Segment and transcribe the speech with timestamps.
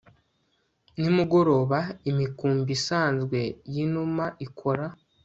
[0.99, 3.39] nimugoroba, imikumbi isanzwe
[3.73, 4.85] yinuma ikora